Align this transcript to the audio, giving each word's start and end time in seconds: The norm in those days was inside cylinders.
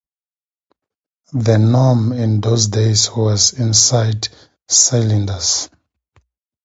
The 1.33 1.59
norm 1.59 2.11
in 2.11 2.41
those 2.41 2.69
days 2.69 3.11
was 3.15 3.53
inside 3.53 4.29
cylinders. 4.67 5.69